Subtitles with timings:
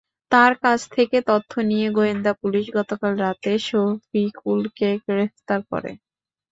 [0.31, 5.91] তাঁর কাছ থেকে তথ্য নিয়ে গোয়েন্দা পুলিশ গতকাল রাতে শফিকুলকে গ্রেপ্তার করে।